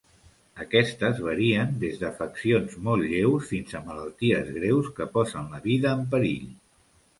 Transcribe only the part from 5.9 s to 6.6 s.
en perill.